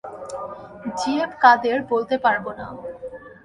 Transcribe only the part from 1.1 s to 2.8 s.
M Quader বলতে পারব না।